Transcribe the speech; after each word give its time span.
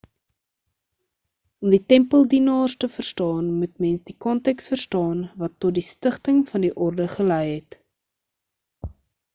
om 1.65 1.73
die 1.75 1.79
tempeldienaars 1.93 2.75
te 2.85 2.89
verstaan 2.95 3.51
moet 3.59 3.75
mens 3.85 4.07
die 4.09 4.17
konteks 4.27 4.73
verstaan 4.75 5.23
wat 5.43 5.55
tot 5.65 5.79
die 5.81 5.85
stigting 5.93 6.43
van 6.55 6.67
die 6.69 6.75
orde 6.89 7.09
gelei 7.19 7.45
het 7.53 7.81